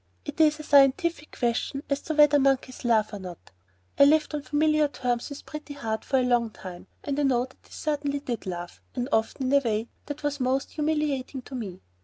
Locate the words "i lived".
3.99-4.33